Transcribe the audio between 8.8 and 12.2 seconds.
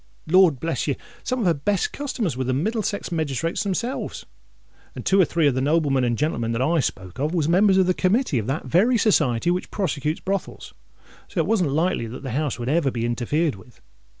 Society which prosecutes brothels. So it wasn't likely